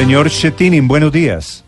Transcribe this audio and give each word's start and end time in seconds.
Señor 0.00 0.30
Shetinin, 0.30 0.88
buenos 0.88 1.12
días. 1.12 1.62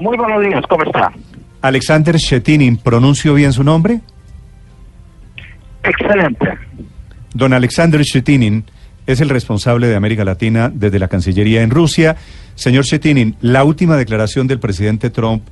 Muy 0.00 0.16
buenos 0.16 0.42
días, 0.42 0.64
¿cómo 0.70 0.84
está? 0.84 1.12
Alexander 1.60 2.16
Shetinin, 2.16 2.78
¿pronuncio 2.78 3.34
bien 3.34 3.52
su 3.52 3.62
nombre? 3.62 4.00
Excelente. 5.84 6.48
Don 7.34 7.52
Alexander 7.52 8.00
Shetinin 8.00 8.64
es 9.06 9.20
el 9.20 9.28
responsable 9.28 9.86
de 9.86 9.96
América 9.96 10.24
Latina 10.24 10.70
desde 10.72 10.98
la 10.98 11.08
Cancillería 11.08 11.60
en 11.60 11.68
Rusia. 11.68 12.16
Señor 12.54 12.86
Shetinin, 12.86 13.36
la 13.42 13.64
última 13.64 13.98
declaración 13.98 14.46
del 14.46 14.58
presidente 14.58 15.10
Trump 15.10 15.42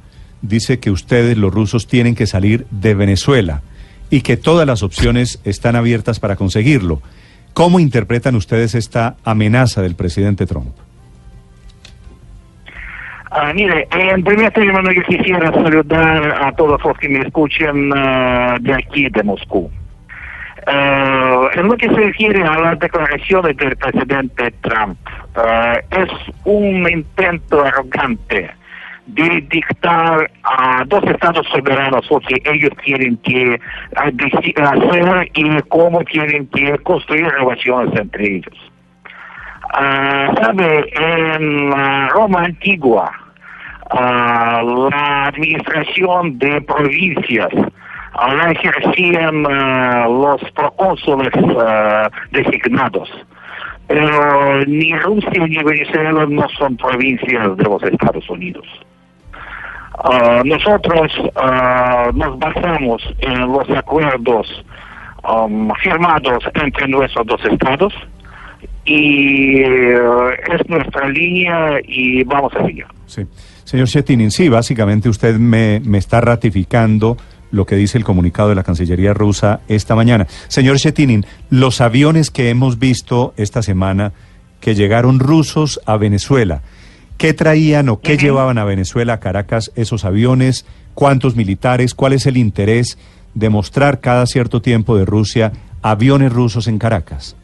dice 0.41 0.79
que 0.79 0.91
ustedes, 0.91 1.37
los 1.37 1.53
rusos, 1.53 1.87
tienen 1.87 2.15
que 2.15 2.27
salir 2.27 2.67
de 2.71 2.95
Venezuela 2.95 3.61
y 4.09 4.23
que 4.23 4.39
todas 4.39 4.67
las 4.67 4.83
opciones 4.83 5.39
están 5.45 5.77
abiertas 5.77 6.19
para 6.19 6.37
conseguirlo. 6.37 7.03
¿Cómo 7.53 7.79
interpretan 7.79 8.37
ustedes 8.37 8.75
esta 8.75 9.17
amenaza 9.23 9.83
del 9.83 9.97
presidente 9.97 10.47
Trump? 10.47 10.86
Ah, 13.39 13.53
mire, 13.53 13.87
en 13.91 14.25
primer 14.25 14.51
término 14.53 14.91
yo 14.91 15.03
quisiera 15.03 15.53
saludar 15.53 16.43
a 16.43 16.53
todos 16.53 16.83
los 16.83 16.97
que 16.97 17.07
me 17.07 17.19
escuchan 17.19 17.93
ah, 17.95 18.57
de 18.59 18.73
aquí, 18.73 19.11
de 19.11 19.23
Moscú. 19.23 19.71
Ah, 20.67 21.51
en 21.53 21.67
lo 21.69 21.77
que 21.77 21.87
se 21.87 21.97
refiere 21.97 22.43
a 22.43 22.59
las 22.59 22.79
declaraciones 22.79 23.55
del 23.59 23.77
presidente 23.77 24.53
Trump, 24.63 24.97
es 25.91 26.09
un 26.45 26.91
intento 26.91 27.63
arrogante 27.63 28.51
de 29.05 29.47
dictar 29.51 30.31
a 30.43 30.85
dos 30.87 31.05
estados 31.05 31.47
soberanos 31.49 32.11
lo 32.11 32.21
que 32.21 32.41
ellos 32.43 32.73
tienen 32.87 33.19
que 33.19 33.61
hacer 33.97 35.31
y 35.35 35.61
cómo 35.69 36.03
tienen 36.05 36.47
que 36.47 36.79
construir 36.79 37.29
relaciones 37.29 38.01
entre 38.01 38.37
ellos. 38.37 38.73
sabe, 39.75 40.91
en 40.97 41.69
la 41.69 42.09
Roma 42.09 42.45
antigua, 42.45 43.26
la 43.93 45.27
administración 45.27 46.39
de 46.39 46.61
provincias 46.63 47.51
la 47.53 48.51
ejercían 48.51 49.43
los 49.43 50.41
procónsules 50.53 51.31
designados. 52.31 53.11
Pero 53.87 54.65
ni 54.65 54.93
Rusia 54.99 55.47
ni 55.47 55.63
Venezuela 55.63 56.27
no 56.27 56.49
son 56.59 56.77
provincias 56.77 57.57
de 57.57 57.65
los 57.65 57.83
Estados 57.83 58.29
Unidos. 58.29 58.67
nosotros 60.45 61.13
nos 62.15 62.39
basamos 62.39 63.03
en 63.21 63.41
los 63.53 63.69
acuerdos 63.71 64.65
firmados 65.83 66.45
entre 66.55 66.89
nuestros 66.89 67.27
dos 67.27 67.45
estados 67.45 67.93
y 68.85 69.61
es 69.63 70.69
nuestra 70.69 71.09
línea 71.09 71.81
y 71.85 72.25
vamos 72.25 72.55
a 72.55 72.65
seguir. 72.65 72.87
Señor 73.67 73.89
Shetinin, 73.89 74.31
sí, 74.31 74.49
básicamente 74.49 75.09
usted 75.09 75.39
me, 75.39 75.81
me 75.85 75.99
está 75.99 76.21
ratificando 76.21 77.17
lo 77.51 77.67
que 77.67 77.75
dice 77.75 77.99
el 77.99 78.05
comunicado 78.05 78.49
de 78.49 78.55
la 78.55 78.63
Cancillería 78.63 79.13
rusa 79.13 79.59
esta 79.67 79.97
mañana. 79.97 80.29
Señor 80.47 80.77
Shetinin, 80.77 81.27
los 81.51 81.81
aviones 81.81 82.31
que 82.31 82.49
hemos 82.49 82.79
visto 82.79 83.35
esta 83.37 83.63
semana 83.63 84.13
que 84.61 84.77
llegaron 84.77 85.19
rusos 85.19 85.81
a 85.85 85.97
Venezuela, 85.97 86.63
¿qué 87.19 87.35
traían 87.35 87.89
o 87.89 87.99
qué 88.01 88.17
llevaban 88.17 88.59
a 88.59 88.65
Venezuela, 88.65 89.15
a 89.15 89.21
Caracas, 89.21 89.73
esos 89.75 90.05
aviones? 90.05 90.65
¿Cuántos 90.95 91.35
militares? 91.35 91.95
¿Cuál 91.95 92.13
es 92.13 92.27
el 92.27 92.37
interés 92.37 92.99
de 93.35 93.49
mostrar 93.49 94.01
cada 94.01 94.27
cierto 94.27 94.63
tiempo 94.63 94.97
de 94.97 95.07
Rusia 95.07 95.53
aviones 95.83 96.33
rusos 96.33 96.69
en 96.69 96.79
Caracas? 96.79 97.35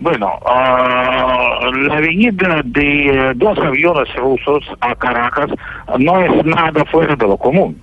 Bueno, 0.00 0.38
la 0.44 2.00
venida 2.00 2.62
de 2.64 3.06
eh, 3.06 3.32
dos 3.36 3.58
aviones 3.58 4.12
rusos 4.16 4.64
a 4.80 4.94
Caracas 4.96 5.50
no 5.98 6.20
es 6.20 6.44
nada 6.44 6.84
fuera 6.86 7.14
de 7.16 7.26
lo 7.26 7.36
común. 7.36 7.80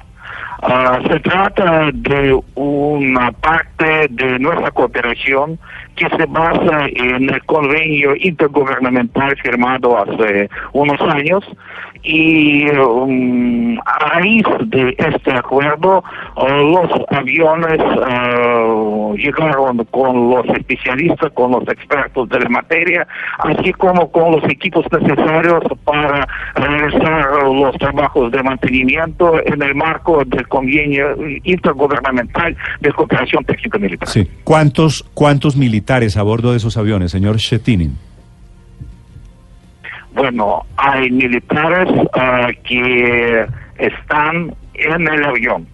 Ah, 0.63 0.99
se 1.09 1.19
trata 1.21 1.89
de 1.91 2.39
una 2.53 3.31
parte 3.31 4.07
de 4.11 4.37
nuestra 4.37 4.69
cooperación 4.69 5.57
que 6.01 6.17
se 6.17 6.25
basa 6.25 6.87
en 6.95 7.29
el 7.29 7.43
convenio 7.45 8.15
intergubernamental 8.15 9.35
firmado 9.37 9.97
hace 9.99 10.49
unos 10.73 10.99
años 11.01 11.43
y 12.03 12.67
um, 12.71 13.77
a 13.85 13.99
raíz 13.99 14.43
de 14.65 14.95
este 14.97 15.31
acuerdo 15.31 16.03
uh, 16.35 16.47
los 16.47 16.89
aviones 17.09 17.79
uh, 17.79 19.15
llegaron 19.15 19.85
con 19.91 20.31
los 20.31 20.45
especialistas, 20.57 21.31
con 21.33 21.51
los 21.51 21.67
expertos 21.67 22.27
de 22.29 22.39
la 22.39 22.49
materia, 22.49 23.07
así 23.37 23.71
como 23.73 24.11
con 24.11 24.31
los 24.31 24.43
equipos 24.45 24.83
necesarios 24.91 25.63
para 25.83 26.27
realizar 26.55 27.43
los 27.43 27.77
trabajos 27.77 28.31
de 28.31 28.41
mantenimiento 28.41 29.39
en 29.45 29.61
el 29.61 29.75
marco 29.75 30.23
del 30.25 30.47
convenio 30.47 31.15
intergubernamental 31.43 32.57
de 32.79 32.91
cooperación 32.93 33.43
técnica 33.45 33.77
militar. 33.77 34.09
Sí. 34.09 34.27
¿Cuántos, 34.43 35.03
cuántos 35.13 35.55
militares 35.55 35.90
a 35.91 36.23
bordo 36.23 36.51
de 36.51 36.57
esos 36.57 36.77
aviones, 36.77 37.11
señor 37.11 37.35
Shetinin? 37.35 37.97
Bueno, 40.13 40.65
hay 40.77 41.11
militares 41.11 41.89
ah, 42.13 42.47
que 42.63 43.45
están 43.77 44.55
en 44.73 45.07
el 45.07 45.25
avión. 45.25 45.67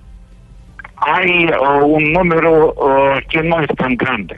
Hay 0.95 1.47
ah, 1.53 1.83
un 1.83 2.13
número 2.13 2.73
ah, 2.81 3.19
que 3.29 3.43
no 3.43 3.61
es 3.61 3.67
tan 3.77 3.95
grande. 3.95 4.35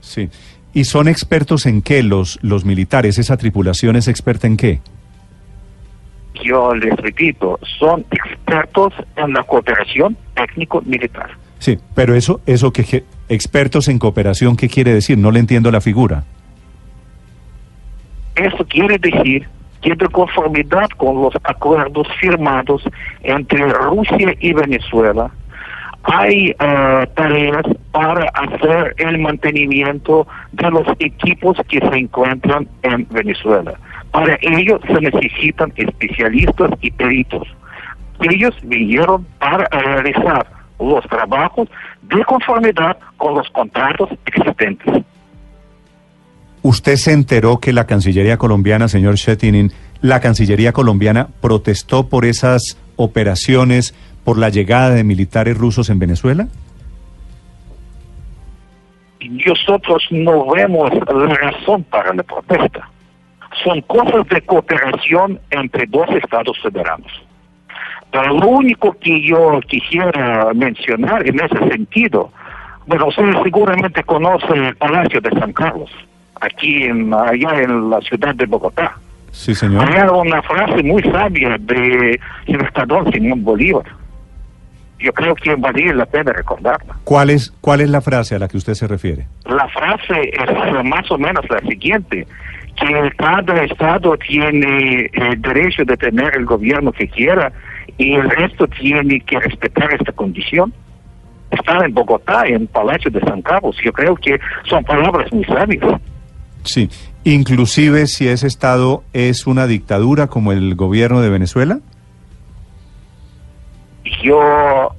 Sí. 0.00 0.28
¿Y 0.74 0.82
son 0.82 1.06
expertos 1.06 1.66
en 1.66 1.80
qué 1.80 2.02
los, 2.02 2.40
los 2.42 2.64
militares? 2.64 3.18
¿Esa 3.18 3.36
tripulación 3.36 3.94
es 3.94 4.08
experta 4.08 4.48
en 4.48 4.56
qué? 4.56 4.80
Yo 6.42 6.74
les 6.74 6.96
repito, 6.96 7.60
son 7.78 8.04
expertos 8.10 8.94
en 9.14 9.32
la 9.32 9.44
cooperación 9.44 10.16
técnico-militar. 10.34 11.30
Sí, 11.60 11.78
pero 11.94 12.16
eso, 12.16 12.40
eso 12.46 12.72
que 12.72 13.04
expertos 13.28 13.88
en 13.88 13.98
cooperación, 13.98 14.56
¿qué 14.56 14.68
quiere 14.68 14.92
decir? 14.92 15.18
No 15.18 15.30
le 15.30 15.40
entiendo 15.40 15.70
la 15.70 15.80
figura. 15.80 16.24
Eso 18.36 18.64
quiere 18.66 18.98
decir 18.98 19.48
que 19.82 19.94
de 19.94 20.08
conformidad 20.08 20.88
con 20.96 21.22
los 21.22 21.34
acuerdos 21.44 22.06
firmados 22.20 22.82
entre 23.22 23.68
Rusia 23.68 24.34
y 24.40 24.52
Venezuela, 24.52 25.30
hay 26.04 26.50
eh, 26.58 27.06
tareas 27.14 27.64
para 27.92 28.28
hacer 28.30 28.94
el 28.98 29.18
mantenimiento 29.18 30.26
de 30.52 30.70
los 30.70 30.86
equipos 31.00 31.56
que 31.68 31.80
se 31.80 31.96
encuentran 31.96 32.68
en 32.82 33.06
Venezuela. 33.10 33.74
Para 34.12 34.38
ello 34.40 34.80
se 34.86 35.00
necesitan 35.00 35.72
especialistas 35.76 36.70
y 36.80 36.90
peritos. 36.92 37.46
Ellos 38.20 38.54
vinieron 38.62 39.26
para 39.38 39.66
realizar 39.66 40.46
los 40.78 41.04
trabajos 41.08 41.68
de 42.02 42.24
conformidad 42.24 42.96
con 43.16 43.34
los 43.34 43.48
contratos 43.50 44.10
existentes. 44.26 45.04
¿Usted 46.62 46.96
se 46.96 47.12
enteró 47.12 47.58
que 47.60 47.72
la 47.72 47.86
Cancillería 47.86 48.36
colombiana, 48.36 48.88
señor 48.88 49.14
Shetinin, 49.14 49.72
la 50.00 50.20
Cancillería 50.20 50.72
colombiana 50.72 51.28
protestó 51.40 52.08
por 52.08 52.24
esas 52.24 52.78
operaciones, 52.96 53.94
por 54.24 54.38
la 54.38 54.48
llegada 54.48 54.90
de 54.90 55.04
militares 55.04 55.56
rusos 55.56 55.88
en 55.90 55.98
Venezuela? 55.98 56.48
Nosotros 59.20 60.04
no 60.10 60.50
vemos 60.50 60.90
la 60.92 61.34
razón 61.34 61.84
para 61.84 62.14
la 62.14 62.22
protesta. 62.22 62.88
Son 63.64 63.80
cosas 63.82 64.26
de 64.28 64.40
cooperación 64.42 65.40
entre 65.50 65.86
dos 65.86 66.08
estados 66.10 66.56
soberanos. 66.62 67.10
Pero 68.10 68.38
lo 68.38 68.48
único 68.48 68.96
que 68.98 69.20
yo 69.22 69.60
quisiera 69.66 70.50
mencionar 70.54 71.26
en 71.26 71.40
ese 71.40 71.58
sentido, 71.68 72.30
bueno, 72.86 73.06
usted 73.06 73.30
seguramente 73.42 74.02
conoce 74.04 74.52
el 74.54 74.76
Palacio 74.76 75.20
de 75.20 75.30
San 75.38 75.52
Carlos 75.52 75.90
aquí 76.40 76.84
en, 76.84 77.12
allá 77.12 77.62
en 77.62 77.90
la 77.90 78.00
ciudad 78.00 78.34
de 78.34 78.46
Bogotá. 78.46 78.96
Sí, 79.30 79.54
señor. 79.54 79.84
Hay 79.84 80.08
una 80.08 80.42
frase 80.42 80.82
muy 80.82 81.02
sabia 81.02 81.56
de 81.58 82.18
Libertador 82.46 83.12
Simón 83.12 83.44
Bolívar. 83.44 83.84
Yo 84.98 85.12
creo 85.12 85.34
que 85.36 85.54
vale 85.54 85.94
la 85.94 86.06
pena 86.06 86.32
recordarla. 86.32 86.96
¿Cuál 87.04 87.30
es, 87.30 87.52
¿Cuál 87.60 87.82
es 87.82 87.90
la 87.90 88.00
frase 88.00 88.34
a 88.34 88.38
la 88.40 88.48
que 88.48 88.56
usted 88.56 88.74
se 88.74 88.88
refiere? 88.88 89.26
La 89.44 89.68
frase 89.68 90.32
es 90.32 90.84
más 90.84 91.08
o 91.10 91.18
menos 91.18 91.44
la 91.48 91.60
siguiente, 91.60 92.26
que 92.74 93.10
cada 93.16 93.62
estado 93.62 94.16
tiene 94.16 95.08
el 95.12 95.40
derecho 95.40 95.84
de 95.84 95.96
tener 95.96 96.34
el 96.34 96.46
gobierno 96.46 96.90
que 96.90 97.06
quiera 97.06 97.52
y 97.98 98.14
el 98.14 98.30
resto 98.30 98.66
tiene 98.68 99.20
que 99.20 99.38
respetar 99.40 99.92
esta 99.92 100.12
condición. 100.12 100.72
Está 101.50 101.84
en 101.84 101.92
Bogotá, 101.92 102.46
en 102.46 102.66
Palacio 102.68 103.10
de 103.10 103.20
San 103.20 103.42
Carlos. 103.42 103.76
Yo 103.84 103.92
creo 103.92 104.14
que 104.14 104.38
son 104.64 104.84
palabras 104.84 105.32
muy 105.32 105.44
sabias. 105.44 106.00
Sí, 106.62 106.88
inclusive 107.24 108.06
si 108.06 108.28
ese 108.28 108.46
Estado 108.46 109.02
es 109.12 109.46
una 109.46 109.66
dictadura 109.66 110.28
como 110.28 110.52
el 110.52 110.74
gobierno 110.76 111.20
de 111.20 111.30
Venezuela. 111.30 111.80
Yo 114.22 114.90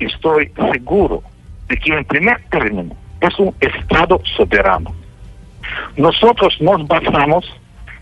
estoy 0.00 0.50
seguro 0.72 1.22
de 1.68 1.76
que 1.76 1.92
en 1.92 2.04
primer 2.04 2.42
término 2.50 2.96
es 3.20 3.38
un 3.38 3.54
Estado 3.60 4.20
soberano. 4.36 4.92
Nosotros 5.96 6.56
nos 6.60 6.86
basamos 6.86 7.44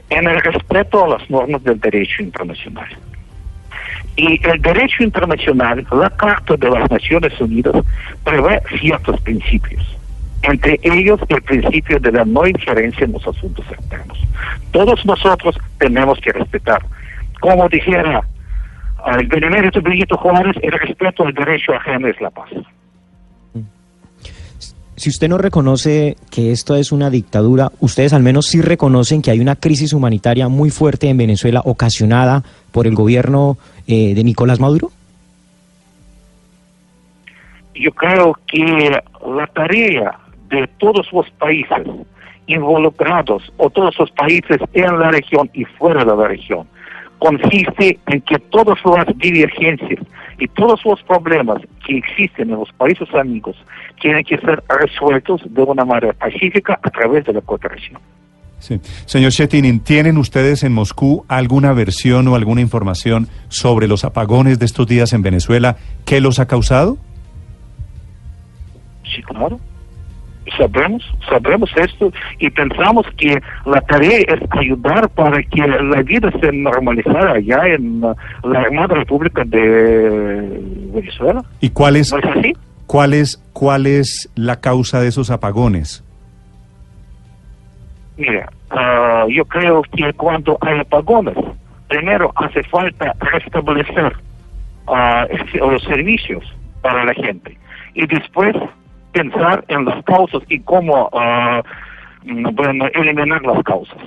en 0.08 0.26
el 0.28 0.40
respeto 0.40 1.04
a 1.04 1.18
las 1.18 1.30
normas 1.30 1.62
del 1.64 1.78
derecho 1.80 2.22
internacional. 2.22 2.88
Y 4.16 4.40
el 4.46 4.60
derecho 4.60 5.02
internacional, 5.02 5.86
la 5.90 6.10
Carta 6.10 6.56
de 6.56 6.70
las 6.70 6.90
Naciones 6.90 7.40
Unidas, 7.40 7.74
prevé 8.24 8.60
ciertos 8.80 9.20
principios. 9.22 9.82
Entre 10.42 10.78
ellos, 10.82 11.20
el 11.28 11.40
principio 11.42 11.98
de 12.00 12.12
la 12.12 12.24
no 12.24 12.46
injerencia 12.46 13.04
en 13.04 13.12
los 13.12 13.26
asuntos 13.26 13.64
externos. 13.70 14.18
Todos 14.72 15.04
nosotros 15.06 15.56
tenemos 15.78 16.18
que 16.20 16.32
respetar. 16.32 16.82
Como 17.40 17.68
dijera 17.68 18.22
el 19.18 19.26
benemérito 19.26 19.80
Benito 19.80 20.16
Juárez, 20.16 20.56
el 20.62 20.72
respeto 20.72 21.24
al 21.24 21.34
derecho 21.34 21.74
ajeno 21.74 22.08
es 22.08 22.20
la 22.20 22.30
paz. 22.30 22.50
Si 25.02 25.10
usted 25.10 25.28
no 25.28 25.36
reconoce 25.36 26.16
que 26.30 26.52
esto 26.52 26.76
es 26.76 26.92
una 26.92 27.10
dictadura, 27.10 27.72
ustedes 27.80 28.12
al 28.12 28.22
menos 28.22 28.46
sí 28.46 28.62
reconocen 28.62 29.20
que 29.20 29.32
hay 29.32 29.40
una 29.40 29.56
crisis 29.56 29.92
humanitaria 29.92 30.46
muy 30.46 30.70
fuerte 30.70 31.08
en 31.08 31.16
Venezuela 31.16 31.60
ocasionada 31.64 32.44
por 32.70 32.86
el 32.86 32.94
gobierno 32.94 33.56
eh, 33.88 34.14
de 34.14 34.22
Nicolás 34.22 34.60
Maduro? 34.60 34.92
Yo 37.74 37.90
creo 37.90 38.38
que 38.46 38.96
la 39.26 39.46
tarea 39.48 40.20
de 40.48 40.68
todos 40.78 41.08
los 41.12 41.28
países 41.30 41.84
involucrados 42.46 43.52
o 43.56 43.70
todos 43.70 43.98
los 43.98 44.10
países 44.12 44.58
en 44.72 45.00
la 45.00 45.10
región 45.10 45.50
y 45.52 45.64
fuera 45.64 46.04
de 46.04 46.16
la 46.16 46.28
región 46.28 46.64
consiste 47.18 47.98
en 48.06 48.20
que 48.20 48.38
todas 48.38 48.78
las 48.84 49.18
divergencias 49.18 49.98
y 50.42 50.48
todos 50.48 50.80
los 50.84 51.00
problemas 51.04 51.62
que 51.86 51.98
existen 51.98 52.50
en 52.50 52.56
los 52.56 52.72
países 52.72 53.08
amigos 53.14 53.54
tienen 54.00 54.24
que 54.24 54.36
ser 54.38 54.60
resueltos 54.68 55.40
de 55.44 55.62
una 55.62 55.84
manera 55.84 56.12
pacífica 56.14 56.80
a 56.82 56.90
través 56.90 57.24
de 57.26 57.34
la 57.34 57.40
cooperación. 57.42 58.00
Sí. 58.58 58.80
Señor 59.06 59.30
Chetinin, 59.30 59.78
¿tienen 59.78 60.18
ustedes 60.18 60.64
en 60.64 60.72
Moscú 60.72 61.24
alguna 61.28 61.72
versión 61.74 62.26
o 62.26 62.34
alguna 62.34 62.60
información 62.60 63.28
sobre 63.48 63.86
los 63.86 64.04
apagones 64.04 64.58
de 64.58 64.66
estos 64.66 64.88
días 64.88 65.12
en 65.12 65.22
Venezuela? 65.22 65.76
¿Qué 66.04 66.20
los 66.20 66.40
ha 66.40 66.48
causado? 66.48 66.98
Sí, 69.04 69.22
claro 69.22 69.60
sabemos, 70.56 71.02
sabemos 71.28 71.70
esto 71.76 72.12
y 72.38 72.50
pensamos 72.50 73.06
que 73.16 73.40
la 73.64 73.80
tarea 73.82 74.18
es 74.18 74.40
ayudar 74.50 75.08
para 75.10 75.42
que 75.42 75.66
la 75.66 76.02
vida 76.02 76.30
se 76.40 76.52
normalizara 76.52 77.32
allá 77.32 77.66
en 77.66 78.00
la 78.00 78.60
Armada 78.60 78.96
República 78.96 79.44
de 79.44 80.60
Venezuela. 80.92 81.42
¿Y 81.60 81.70
cuál 81.70 81.96
es, 81.96 82.12
¿No 82.12 82.18
es 82.18 82.24
así? 82.36 82.52
cuál 82.86 83.14
es, 83.14 83.42
cuál 83.52 83.86
es 83.86 84.30
la 84.34 84.60
causa 84.60 85.00
de 85.00 85.08
esos 85.08 85.30
apagones? 85.30 86.04
Mira, 88.16 88.50
ah, 88.70 89.26
yo 89.28 89.44
creo 89.46 89.82
que 89.82 90.12
cuando 90.14 90.58
hay 90.60 90.80
apagones, 90.80 91.36
primero 91.88 92.32
hace 92.36 92.62
falta 92.64 93.14
restablecer 93.20 94.12
ah, 94.86 95.26
los 95.54 95.82
servicios 95.84 96.44
para 96.82 97.04
la 97.04 97.14
gente 97.14 97.56
y 97.94 98.06
después 98.06 98.54
pensar 99.12 99.64
en 99.68 99.84
las 99.84 100.02
causas 100.04 100.42
y 100.48 100.60
cómo 100.60 101.10
mm, 102.24 102.54
bueno, 102.54 102.86
eliminar 102.94 103.42
las 103.42 103.62
causas. 103.64 103.98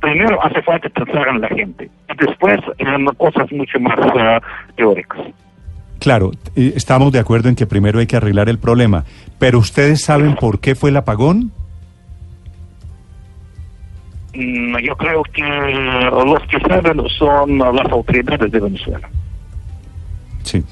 Primero 0.00 0.42
hace 0.42 0.62
falta 0.62 0.88
pensar 0.88 1.28
en 1.28 1.40
la 1.42 1.48
gente, 1.48 1.90
y 2.08 2.26
después 2.26 2.58
en 2.78 3.04
cosas 3.16 3.52
mucho 3.52 3.78
más 3.80 3.98
ah, 4.16 4.40
teóricas. 4.76 5.20
Claro, 5.98 6.30
estamos 6.56 7.12
de 7.12 7.18
acuerdo 7.18 7.50
en 7.50 7.54
que 7.54 7.66
primero 7.66 7.98
hay 7.98 8.06
que 8.06 8.16
arreglar 8.16 8.48
el 8.48 8.58
problema, 8.58 9.04
pero 9.38 9.58
¿ustedes 9.58 10.02
saben 10.02 10.34
por 10.36 10.58
qué 10.58 10.74
fue 10.74 10.88
el 10.88 10.96
apagón? 10.96 11.52
Mm, 14.34 14.78
Yo 14.78 14.96
creo 14.96 15.22
que 15.24 15.42
los 15.42 16.42
que 16.48 16.58
saben 16.66 17.02
son 17.18 17.58
las 17.58 17.92
autoridades 17.92 18.50
de 18.50 18.60
Venezuela. 18.60 19.08
Sí. 20.42 20.64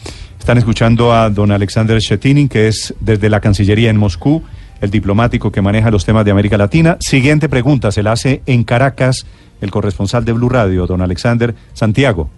Están 0.49 0.57
escuchando 0.57 1.13
a 1.13 1.29
don 1.29 1.53
Alexander 1.53 1.99
Shetinin, 1.99 2.49
que 2.49 2.69
es 2.69 2.95
desde 3.01 3.29
la 3.29 3.39
Cancillería 3.39 3.91
en 3.91 3.99
Moscú, 3.99 4.43
el 4.81 4.91
diplomático 4.91 5.53
que 5.53 5.61
maneja 5.61 5.91
los 5.91 6.07
temas 6.07 6.25
de 6.25 6.31
América 6.31 6.57
Latina. 6.57 6.97
Siguiente 7.01 7.51
pregunta, 7.51 7.93
se 7.93 8.03
la 8.03 8.13
hace 8.13 8.41
en 8.47 8.65
Caracas 8.65 9.27
el 9.61 9.71
corresponsal 9.71 10.25
de 10.25 10.33
Blue 10.33 10.49
Radio, 10.49 10.87
don 10.87 11.03
Alexander 11.03 11.55
Santiago. 11.75 12.31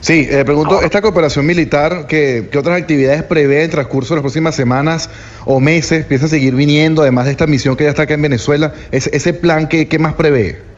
Sí, 0.00 0.28
eh, 0.28 0.44
pregunto, 0.44 0.82
¿esta 0.82 1.00
cooperación 1.00 1.46
militar, 1.46 2.04
¿qué, 2.06 2.50
qué 2.52 2.58
otras 2.58 2.78
actividades 2.78 3.22
prevé 3.22 3.64
en 3.64 3.70
transcurso 3.70 4.12
de 4.12 4.18
las 4.18 4.22
próximas 4.22 4.54
semanas 4.54 5.08
o 5.46 5.58
meses? 5.58 6.04
¿Piensa 6.04 6.28
seguir 6.28 6.54
viniendo, 6.54 7.00
además 7.00 7.24
de 7.24 7.30
esta 7.30 7.46
misión 7.46 7.76
que 7.76 7.84
ya 7.84 7.90
está 7.90 8.02
acá 8.02 8.12
en 8.12 8.20
Venezuela? 8.20 8.74
¿Ese, 8.90 9.08
ese 9.16 9.32
plan 9.32 9.68
qué, 9.68 9.88
qué 9.88 9.98
más 9.98 10.12
prevé? 10.12 10.75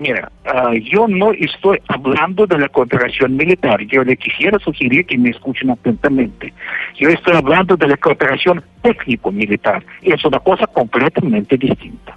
Mira, 0.00 0.32
ah, 0.46 0.72
yo 0.82 1.06
no 1.06 1.30
estoy 1.32 1.78
hablando 1.88 2.46
de 2.46 2.58
la 2.58 2.70
cooperación 2.70 3.36
militar. 3.36 3.82
Yo 3.82 4.02
le 4.02 4.16
quisiera 4.16 4.58
sugerir 4.58 5.04
que 5.04 5.18
me 5.18 5.28
escuchen 5.28 5.68
atentamente. 5.68 6.54
Yo 6.98 7.10
estoy 7.10 7.36
hablando 7.36 7.76
de 7.76 7.86
la 7.86 7.98
cooperación 7.98 8.64
técnico-militar. 8.80 9.84
Es 10.00 10.24
una 10.24 10.40
cosa 10.40 10.66
completamente 10.68 11.58
distinta. 11.58 12.16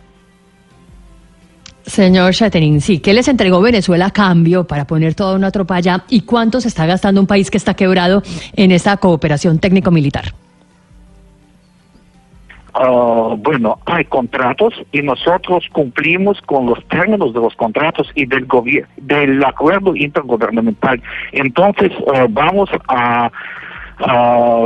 Señor 1.86 2.32
Shaterin, 2.32 2.80
sí, 2.80 3.00
¿qué 3.00 3.14
les 3.14 3.28
entregó 3.28 3.62
Venezuela 3.62 4.06
a 4.06 4.12
cambio 4.12 4.66
para 4.66 4.88
poner 4.88 5.14
toda 5.14 5.36
una 5.36 5.52
tropa 5.52 5.76
allá? 5.76 6.06
¿Y 6.08 6.22
cuánto 6.22 6.62
se 6.62 6.70
está 6.70 6.86
gastando 6.86 7.20
un 7.20 7.28
país 7.28 7.52
que 7.52 7.58
está 7.58 7.74
quebrado 7.74 8.24
en 8.56 8.72
esta 8.72 8.96
cooperación 8.96 9.60
técnico-militar? 9.60 10.34
Ah, 12.76 13.36
bueno, 13.38 13.78
hay 13.86 14.04
contratos 14.06 14.74
y 14.92 15.04
nosotros 15.04 15.68
cumplimos 15.72 16.42
con 16.42 16.66
los 16.66 16.84
términos 16.88 17.32
de 17.34 17.40
los 17.40 17.56
contratos 17.56 18.10
y 18.16 18.26
del 18.26 18.46
gobierno, 18.46 18.90
del 18.98 19.44
acuerdo 19.44 19.96
intergubernamental. 19.96 21.02
Entonces, 21.32 21.92
ah, 22.14 22.26
vamos 22.30 22.70
a, 22.88 23.32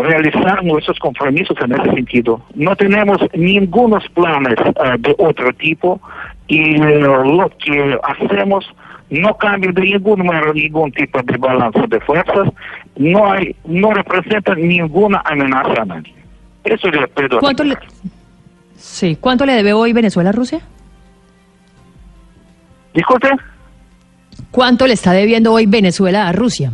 realizar 0.03 0.63
nuestros 0.63 0.97
compromisos 0.99 1.55
en 1.61 1.73
ese 1.73 1.91
sentido. 1.91 2.41
No 2.55 2.75
tenemos 2.75 3.19
ningunos 3.35 4.07
planes 4.15 4.55
ah, 4.79 4.95
de 4.97 5.13
otro 5.19 5.53
tipo 5.53 5.99
y 6.47 6.81
eh, 6.81 6.99
lo 7.01 7.51
que 7.59 7.99
hacemos 8.03 8.65
no 9.09 9.37
cambia 9.37 9.71
de 9.73 9.81
ningún 9.81 10.25
ningún 10.55 10.91
tipo 10.91 11.21
de 11.21 11.37
balance 11.37 11.81
de 11.87 11.99
fuerzas, 12.01 12.49
no 12.95 13.31
hay, 13.31 13.55
no 13.65 13.91
representa 13.91 14.55
ninguna 14.55 15.21
amenaza 15.25 15.81
a 15.81 15.85
nadie. 15.85 16.13
Eso 16.69 16.89
le 16.89 17.07
pido. 17.07 17.39
¿Cuánto 17.39 17.63
le, 17.63 17.77
sí, 18.75 19.17
¿Cuánto 19.19 19.45
le 19.45 19.53
debe 19.53 19.73
hoy 19.73 19.93
Venezuela 19.93 20.29
a 20.29 20.33
Rusia? 20.33 20.61
Disculpe. 22.93 23.29
¿Cuánto 24.51 24.87
le 24.87 24.93
está 24.93 25.11
debiendo 25.11 25.53
hoy 25.53 25.65
Venezuela 25.65 26.27
a 26.27 26.31
Rusia? 26.31 26.71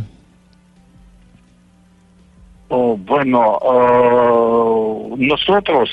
Oh, 2.68 2.96
bueno, 2.96 3.58
uh, 3.58 5.16
nosotros 5.16 5.90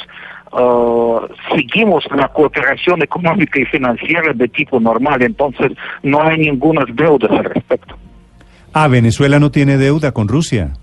uh, 0.51 1.19
seguimos 1.53 2.03
la 2.15 2.27
cooperación 2.29 3.03
económica 3.03 3.59
y 3.59 3.65
financiera 3.65 4.33
de 4.33 4.47
tipo 4.47 4.79
normal, 4.79 5.21
entonces 5.21 5.73
no 6.01 6.21
hay 6.23 6.37
ninguna 6.39 6.83
deuda 6.91 7.27
al 7.29 7.43
respecto. 7.43 7.95
Ah, 8.73 8.87
Venezuela 8.87 9.39
no 9.39 9.51
tiene 9.51 9.77
deuda 9.77 10.11
con 10.11 10.27
Rusia. 10.27 10.73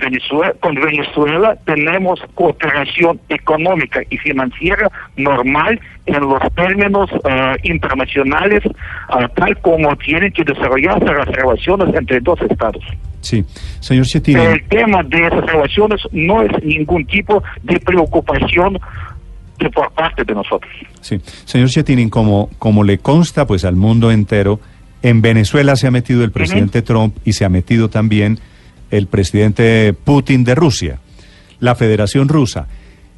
Venezuela, 0.00 0.54
con 0.60 0.74
Venezuela 0.74 1.56
tenemos 1.64 2.20
cooperación 2.34 3.20
económica 3.28 4.00
y 4.10 4.16
financiera 4.18 4.90
normal 5.16 5.80
en 6.06 6.20
los 6.20 6.40
términos 6.54 7.10
uh, 7.12 7.56
internacionales, 7.62 8.64
uh, 8.64 9.28
tal 9.36 9.56
como 9.60 9.94
tienen 9.96 10.32
que 10.32 10.42
desarrollarse 10.44 11.04
las 11.04 11.26
relaciones 11.28 11.94
entre 11.94 12.20
dos 12.20 12.40
estados. 12.42 12.82
Sí, 13.20 13.44
señor 13.80 14.06
Chetini. 14.06 14.40
El 14.40 14.64
tema 14.64 15.02
de 15.02 15.26
esas 15.26 15.44
relaciones 15.46 16.00
no 16.12 16.42
es 16.42 16.64
ningún 16.64 17.06
tipo 17.06 17.42
de 17.62 17.78
preocupación 17.80 18.78
de 19.58 19.70
por 19.70 19.92
parte 19.92 20.24
de 20.24 20.34
nosotros. 20.34 20.72
Sí, 21.00 21.20
señor 21.44 21.68
Chetinin, 21.68 22.08
como, 22.08 22.48
como 22.58 22.82
le 22.82 22.98
consta 22.98 23.46
pues 23.46 23.64
al 23.64 23.76
mundo 23.76 24.10
entero, 24.10 24.58
en 25.02 25.22
Venezuela 25.22 25.76
se 25.76 25.86
ha 25.86 25.90
metido 25.90 26.24
el 26.24 26.32
presidente 26.32 26.82
Trump 26.82 27.16
y 27.24 27.34
se 27.34 27.44
ha 27.44 27.48
metido 27.48 27.88
también 27.88 28.38
el 28.90 29.06
presidente 29.06 29.92
Putin 29.92 30.44
de 30.44 30.54
Rusia, 30.54 30.98
la 31.58 31.74
Federación 31.74 32.28
Rusa. 32.28 32.66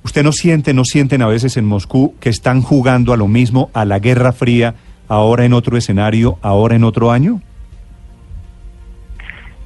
¿Usted 0.05 0.23
no 0.25 0.33
siente, 0.33 0.75
no 0.75 0.85
sienten 0.85 1.23
a 1.23 1.29
veces 1.29 1.57
en 1.57 1.65
Moscú 1.65 2.15
que 2.21 2.29
están 2.29 2.61
jugando 2.61 3.13
a 3.13 3.17
lo 3.17 3.29
mismo, 3.29 3.71
a 3.73 3.85
la 3.85 3.99
Guerra 3.99 4.33
Fría, 4.33 4.75
ahora 5.09 5.45
en 5.45 5.53
otro 5.53 5.77
escenario, 5.77 6.39
ahora 6.43 6.75
en 6.75 6.85
otro 6.85 7.11
año? 7.11 7.41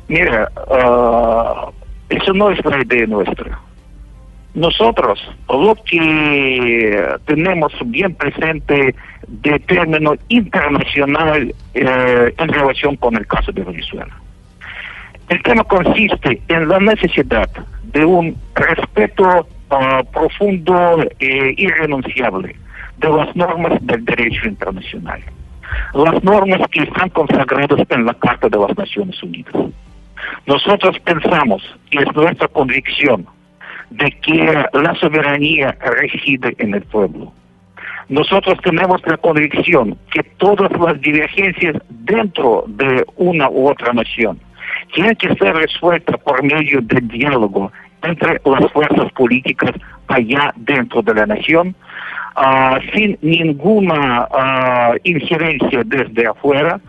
Mira, 0.08 0.50
uh, 0.68 1.72
eso 2.08 2.32
no 2.32 2.50
es 2.50 2.64
la 2.64 2.82
idea 2.82 3.06
nuestra. 3.06 3.58
Nosotros, 4.54 5.20
lo 5.48 5.75
que 5.84 7.18
tenemos 7.26 7.72
bien 7.86 8.14
presente 8.14 8.94
de 9.26 9.58
término 9.60 10.14
internacional 10.28 11.54
eh, 11.75 12.34
en 12.38 12.48
relación 12.48 12.96
con 12.96 13.16
el 13.16 13.26
caso 13.26 13.52
de 13.52 13.62
Venezuela. 13.62 14.16
El 15.28 15.42
tema 15.42 15.64
consiste 15.64 16.40
en 16.47 16.68
la 16.68 16.78
necesidad 16.78 17.50
de 17.83 18.04
un 18.04 18.37
respeto 18.54 19.49
ah, 19.71 20.02
profundo 20.12 21.02
e 21.18 21.54
irrenunciable 21.56 22.54
de 22.99 23.09
las 23.09 23.35
normas 23.35 23.85
del 23.85 24.04
derecho 24.04 24.47
internacional. 24.47 25.21
Las 25.95 26.23
normas 26.23 26.61
que 26.71 26.85
están 26.85 27.09
consagradas 27.11 27.80
en 27.88 28.06
la 28.06 28.14
Carta 28.14 28.49
de 28.49 28.56
las 28.56 28.78
Naciones 28.78 29.21
Unidas. 29.21 29.52
Nosotros 30.47 30.97
pensamos, 31.00 31.61
y 31.90 31.99
es 31.99 32.14
nuestra 32.14 32.47
convicción, 32.47 33.26
de 33.90 34.11
que 34.23 34.64
la 34.75 34.95
soberanía 35.00 35.76
reside 35.80 36.54
en 36.59 36.75
el 36.75 36.83
pueblo. 36.83 37.33
Nosotros 38.09 38.59
tenemos 38.62 39.02
la 39.04 39.16
convicción 39.16 39.99
que 40.12 40.23
todas 40.38 40.71
las 40.78 41.00
divergencias 41.00 41.75
dentro 41.88 42.64
de 42.68 43.04
una 43.16 43.50
u 43.50 43.68
otra 43.68 43.92
nación 43.92 44.38
tienen 44.96 45.14
que 45.16 45.34
ser 45.34 45.54
resueltas 45.54 46.18
por 46.20 46.42
medio 46.42 46.80
del 46.80 47.06
diálogo 47.08 47.70
entre 48.02 48.40
las 48.44 48.72
fuerzas 48.72 49.12
políticas 49.12 49.72
allá 50.08 50.54
dentro 50.56 51.02
de 51.02 51.14
la 51.14 51.26
nación, 51.26 51.76
uh, 52.36 52.80
sin 52.94 53.18
ninguna 53.20 54.26
uh, 54.30 54.96
injerencia 55.04 55.82
desde 55.84 56.26
afuera, 56.26 56.80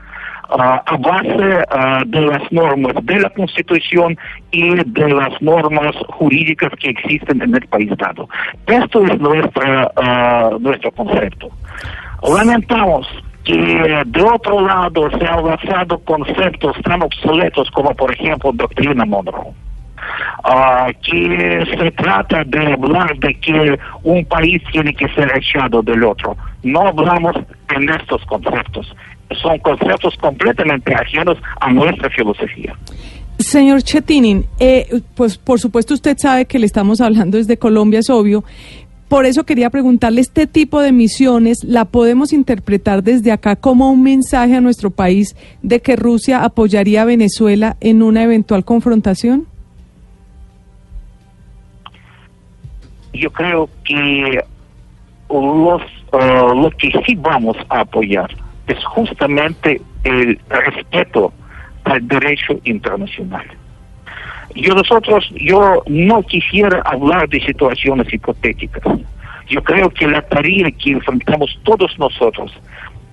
uh, 0.50 0.80
a 0.86 0.98
base 0.98 1.66
de 2.06 2.22
las 2.22 2.50
normas 2.50 2.94
de 3.04 3.20
la 3.20 3.30
Constitución 3.32 4.18
y 4.52 4.76
de 4.76 5.10
las 5.10 5.42
normas 5.42 5.94
jurídicas 6.08 6.72
que 6.80 6.92
existen 6.92 7.42
en 7.42 7.56
el 7.56 7.68
país 7.68 7.92
dado. 7.98 8.30
Esto 8.68 9.04
es 9.06 9.20
nuestra, 9.20 9.92
nuestro 10.62 10.92
concepto. 10.94 11.50
Lamentamos 12.24 13.06
que 13.48 14.04
de 14.06 14.22
otro 14.22 14.60
lado 14.68 15.10
se 15.18 15.26
han 15.26 15.42
basado 15.42 15.98
conceptos 16.00 16.76
tan 16.84 17.02
obsoletos 17.02 17.72
como 17.72 17.96
por 17.96 18.14
ejemplo 18.14 18.52
doctrina 18.54 19.06
Monroe. 19.06 19.54
Uh, 20.44 20.94
que 21.02 21.66
se 21.78 21.92
trata 21.92 22.44
de 22.44 22.74
hablar 22.74 23.18
de 23.18 23.34
que 23.40 23.80
un 24.04 24.24
país 24.26 24.62
tiene 24.72 24.94
que 24.94 25.08
ser 25.10 25.32
echado 25.36 25.82
del 25.82 26.04
otro. 26.04 26.38
No 26.64 26.88
hablamos 26.88 27.36
en 27.76 27.90
estos 27.90 28.24
conceptos. 28.26 28.94
Son 29.42 29.58
conceptos 29.60 30.16
completamente 30.18 30.94
ajenos 30.94 31.38
a 31.60 31.72
nuestra 31.72 32.10
filosofía. 32.10 32.74
Señor 33.40 33.82
Chetinin, 33.84 34.46
eh, 34.60 34.88
pues 35.16 35.38
por 35.38 35.60
supuesto 35.60 35.94
usted 35.94 36.18
sabe 36.18 36.46
que 36.46 36.60
le 36.60 36.66
estamos 36.66 37.02
hablando 37.02 37.38
desde 37.38 37.58
Colombia, 37.58 38.00
es 38.00 38.10
obvio, 38.10 38.44
por 39.08 39.26
eso 39.26 39.46
quería 39.46 39.70
preguntarle, 39.70 40.22
¿este 40.22 40.48
tipo 40.48 40.82
de 40.82 40.92
misiones 40.92 41.64
la 41.64 41.86
podemos 41.86 42.34
interpretar 42.34 43.04
desde 43.04 43.32
acá 43.32 43.56
como 43.56 43.90
un 43.90 44.04
mensaje 44.04 44.56
a 44.56 44.62
nuestro 44.62 44.92
país 44.92 45.36
de 45.62 45.82
que 45.82 45.96
Rusia 45.96 46.44
apoyaría 46.44 47.04
a 47.04 47.06
Venezuela 47.06 47.78
en 47.80 48.04
una 48.04 48.24
eventual 48.24 48.66
confrontación? 48.66 49.48
Yo 53.14 53.32
creo 53.32 53.70
que 53.86 54.44
los, 55.30 55.82
uh, 56.12 56.54
lo 56.54 56.70
que 56.78 56.92
sí 57.06 57.16
vamos 57.16 57.56
a 57.70 57.82
apoyar 57.82 58.30
es 58.68 58.84
justamente 58.86 59.82
el 60.04 60.38
respeto 60.50 61.32
al 61.86 62.06
derecho 62.08 62.60
internacional. 62.66 63.46
Yo 64.58 64.74
nosotros, 64.74 65.30
yo 65.36 65.84
no 65.86 66.24
quisiera 66.24 66.82
hablar 66.86 67.30
de 67.30 67.40
situaciones 67.42 68.12
hipotéticas. 68.12 68.84
Yo 69.48 69.64
creo 69.64 69.90
que 69.92 70.08
la 70.08 70.22
tarea 70.24 70.72
que 70.72 70.92
enfrentamos 70.92 71.60
todos 71.64 71.98
nosotros 72.00 72.52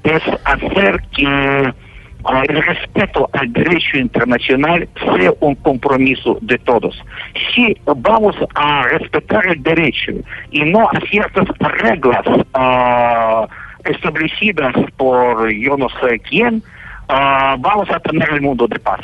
es 0.05 0.23
hacer 0.45 1.03
que 1.15 1.27
uh, 1.27 2.43
el 2.49 2.63
respeto 2.63 3.29
al 3.35 3.53
derecho 3.53 3.99
internacional 3.99 4.89
sea 5.17 5.33
un 5.41 5.55
compromiso 5.57 6.39
de 6.41 6.57
todos. 6.59 6.99
Si 7.55 7.77
vamos 7.85 8.35
a 8.55 8.85
respetar 8.85 9.47
el 9.47 9.63
derecho 9.63 10.13
y 10.51 10.63
no 10.63 10.89
a 10.89 10.99
ciertas 11.11 11.47
reglas 11.59 12.27
uh, 12.27 13.47
establecidas 13.85 14.75
por 14.97 15.53
yo 15.53 15.77
no 15.77 15.89
sé 16.01 16.19
quién, 16.21 16.63
uh, 17.11 17.59
vamos 17.59 17.91
a 17.91 18.01
tener 18.01 18.31
el 18.31 18.41
mundo 18.41 18.67
de 18.67 18.79
paz. 18.79 19.01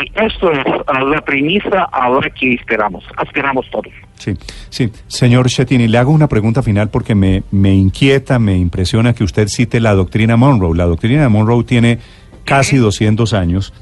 Y 0.00 0.12
esto 0.14 0.52
es 0.52 0.58
uh, 0.66 1.06
la 1.08 1.20
premisa 1.22 1.84
a 1.90 2.08
la 2.08 2.28
que 2.30 2.54
esperamos, 2.54 3.04
aspiramos 3.16 3.66
todos. 3.70 3.92
Sí, 4.16 4.34
sí. 4.70 4.90
Señor 5.06 5.48
Chetini, 5.48 5.88
le 5.88 5.98
hago 5.98 6.10
una 6.12 6.28
pregunta 6.28 6.62
final 6.62 6.88
porque 6.90 7.14
me, 7.14 7.42
me 7.50 7.74
inquieta, 7.74 8.38
me 8.38 8.56
impresiona 8.56 9.12
que 9.14 9.24
usted 9.24 9.48
cite 9.48 9.80
la 9.80 9.94
doctrina 9.94 10.36
Monroe. 10.36 10.76
La 10.76 10.84
doctrina 10.84 11.28
Monroe 11.28 11.64
tiene 11.64 11.98
casi 12.44 12.76
200 12.76 13.32
años. 13.34 13.72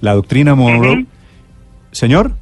La 0.00 0.14
doctrina 0.14 0.54
Monroe... 0.54 1.06
Señor. 1.90 2.32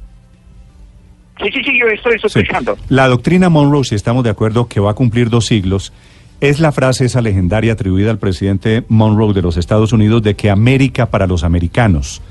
Sí, 1.41 1.49
sí, 1.53 1.61
sí, 1.63 1.79
yo 1.79 1.87
estoy 1.87 2.17
Sí. 2.19 2.39
escuchando. 2.39 2.77
La 2.89 3.07
doctrina 3.07 3.49
Monroe, 3.49 3.83
si 3.83 3.95
estamos 3.95 4.23
de 4.23 4.29
acuerdo 4.29 4.67
que 4.67 4.79
va 4.79 4.91
a 4.91 4.93
cumplir 4.95 5.29
dos 5.29 5.45
siglos, 5.47 5.91
es 6.39 6.59
la 6.59 6.71
frase 6.71 7.05
esa 7.05 7.21
legendaria 7.21 7.73
atribuida 7.73 8.11
al 8.11 8.17
presidente 8.19 8.83
Monroe 8.87 9.33
de 9.33 9.41
los 9.41 9.57
Estados 9.57 9.91
Unidos 9.93 10.23
de 10.23 10.35
que 10.35 10.49
América 10.49 11.07
para 11.07 11.27
los 11.27 11.43
americanos. 11.43 12.21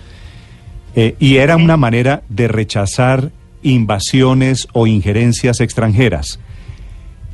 Eh, 0.96 1.14
y 1.18 1.36
era 1.36 1.56
una 1.56 1.76
manera 1.76 2.22
de 2.28 2.48
rechazar 2.48 3.30
invasiones 3.62 4.68
o 4.72 4.86
injerencias 4.86 5.60
extranjeras. 5.60 6.40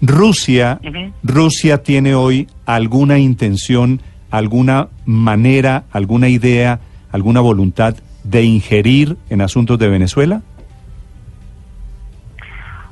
Rusia. 0.02 0.78
Rusia 1.22 1.82
tiene 1.82 2.14
hoy 2.14 2.48
alguna 2.66 3.18
intención, 3.18 4.02
alguna 4.30 4.88
manera, 5.06 5.84
alguna 5.90 6.28
idea, 6.28 6.80
alguna 7.10 7.40
voluntad 7.40 7.96
de 8.24 8.42
ingerir 8.42 9.16
en 9.30 9.40
asuntos 9.40 9.78
de 9.78 9.88
Venezuela? 9.88 10.42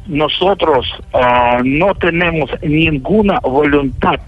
nosotros 0.06 0.86
ah, 1.12 1.60
no 1.64 1.94
tenemos 1.94 2.50
ninguna 2.62 3.38
voluntad 3.40 4.20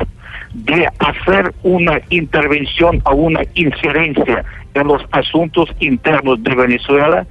de 0.65 0.89
hacer 1.01 1.53
una 1.63 2.01
intervención 2.09 3.03
o 3.05 3.15
una 3.15 3.43
injerencia 3.55 4.45
en 4.73 4.87
los 4.87 5.03
asuntos 5.13 5.69
internos 5.81 6.43
de 6.43 6.55
Venezuela. 6.55 7.27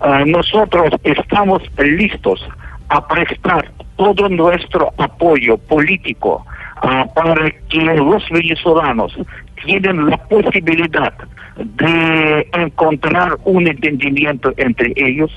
Ah, 0.00 0.24
nosotros 0.26 0.90
estamos 1.04 1.62
listos 1.78 2.48
a 2.88 3.06
prestar 3.06 3.70
todo 3.96 4.28
nuestro 4.28 4.92
apoyo 4.96 5.58
político 5.58 6.44
ah, 6.82 7.04
para 7.14 7.50
que 7.68 7.82
los 7.82 8.28
venezolanos 8.30 9.16
tienen 9.64 10.08
la 10.08 10.16
posibilidad 10.16 11.12
de 11.56 12.48
encontrar 12.54 13.36
un 13.44 13.68
entendimiento 13.68 14.52
entre 14.56 14.92
ellos. 14.96 15.30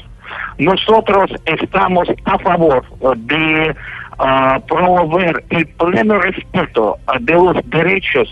Nosotros 0.58 1.32
estamos 1.46 2.08
a 2.24 2.40
favor 2.40 2.84
de 3.18 3.76
uh, 4.20 4.60
promover 4.68 5.44
el 5.50 5.68
pleno 5.68 6.20
respeto 6.20 6.98
de 7.20 7.34
los 7.34 7.58
derechos 7.70 8.30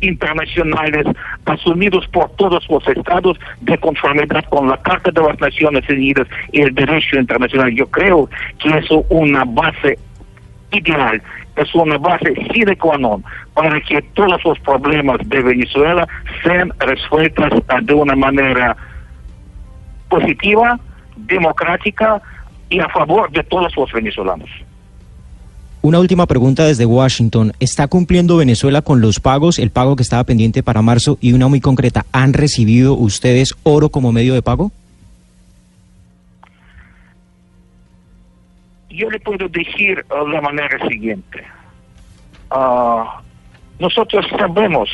internacionales 0.00 1.06
asumidos 1.44 2.06
por 2.08 2.30
todos 2.36 2.68
los 2.68 2.86
estados 2.88 3.38
de 3.60 3.78
conformidad 3.78 4.44
con 4.50 4.68
la 4.68 4.76
Carta 4.78 5.10
de 5.10 5.20
las 5.20 5.40
Naciones 5.40 5.88
Unidas 5.88 6.26
y 6.52 6.62
el 6.62 6.74
derecho 6.74 7.16
internacional. 7.18 7.74
Yo 7.74 7.86
creo 7.86 8.28
que 8.58 8.68
es 8.70 8.86
una 9.08 9.44
base 9.44 9.98
ideal, 10.72 11.22
es 11.56 11.74
una 11.74 11.98
base 11.98 12.34
sine 12.52 12.76
qua 12.76 12.98
non 12.98 13.24
para 13.54 13.80
que 13.80 14.02
todos 14.14 14.42
los 14.44 14.58
problemas 14.60 15.18
de 15.28 15.40
Venezuela 15.42 16.06
sean 16.42 16.72
resueltos 16.80 17.50
de 17.82 17.94
una 17.94 18.14
manera 18.14 18.76
positiva, 20.08 20.78
democrática 21.16 22.20
y 22.68 22.80
a 22.80 22.88
favor 22.88 23.30
de 23.30 23.42
todos 23.44 23.74
los 23.76 23.92
venezolanos. 23.92 24.48
Una 25.82 26.00
última 26.00 26.26
pregunta 26.26 26.64
desde 26.64 26.84
Washington. 26.84 27.52
¿Está 27.60 27.86
cumpliendo 27.86 28.36
Venezuela 28.36 28.82
con 28.82 29.00
los 29.00 29.20
pagos, 29.20 29.60
el 29.60 29.70
pago 29.70 29.94
que 29.94 30.02
estaba 30.02 30.24
pendiente 30.24 30.64
para 30.64 30.82
marzo? 30.82 31.16
Y 31.20 31.32
una 31.32 31.46
muy 31.46 31.60
concreta, 31.60 32.04
¿han 32.10 32.32
recibido 32.32 32.94
ustedes 32.94 33.54
oro 33.62 33.88
como 33.88 34.10
medio 34.10 34.34
de 34.34 34.42
pago? 34.42 34.72
Yo 38.90 39.08
le 39.10 39.20
puedo 39.20 39.48
decir 39.48 40.04
uh, 40.10 40.26
la 40.26 40.40
manera 40.40 40.88
siguiente. 40.88 41.44
Ah, 42.50 43.20
nosotros 43.78 44.26
sabemos 44.36 44.88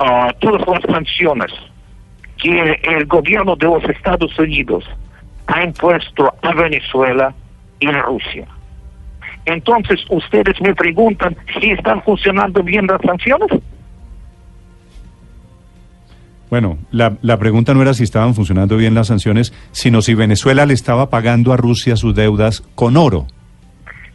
ah, 0.00 0.32
todas 0.40 0.66
las 0.66 0.82
sanciones 0.82 1.52
que 2.38 2.80
el 2.82 3.06
gobierno 3.06 3.54
de 3.54 3.66
los 3.66 3.84
Estados 3.84 4.36
Unidos 4.38 4.84
ha 5.48 5.64
impuesto 5.64 6.32
a 6.42 6.54
Venezuela 6.54 7.34
y 7.80 7.88
a 7.88 8.02
Rusia. 8.02 8.46
Entonces, 9.46 10.00
ustedes 10.10 10.60
me 10.60 10.74
preguntan 10.74 11.36
si 11.58 11.70
están 11.70 12.02
funcionando 12.02 12.62
bien 12.62 12.86
las 12.86 13.00
sanciones. 13.00 13.48
Bueno, 16.50 16.78
la, 16.90 17.16
la 17.22 17.38
pregunta 17.38 17.74
no 17.74 17.82
era 17.82 17.94
si 17.94 18.04
estaban 18.04 18.34
funcionando 18.34 18.76
bien 18.76 18.94
las 18.94 19.08
sanciones, 19.08 19.52
sino 19.72 20.02
si 20.02 20.14
Venezuela 20.14 20.66
le 20.66 20.74
estaba 20.74 21.10
pagando 21.10 21.52
a 21.52 21.56
Rusia 21.56 21.96
sus 21.96 22.14
deudas 22.14 22.62
con 22.74 22.96
oro. 22.96 23.26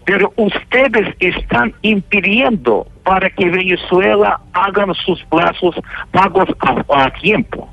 Pero 0.06 0.34
ustedes 0.36 1.16
están 1.20 1.74
impidiendo 1.82 2.88
para 3.04 3.30
que 3.30 3.50
Venezuela 3.50 4.40
hagan 4.54 4.94
sus 5.06 5.24
plazos 5.26 5.76
pagos 6.12 6.50
a, 6.60 7.06
a 7.06 7.14
tiempo. 7.14 7.73